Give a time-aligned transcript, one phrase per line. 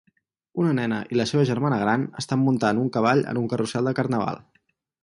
[0.61, 3.97] Una nena i la seva germana gran estan muntant un cavall en un carrusel de
[4.03, 4.43] Carnaval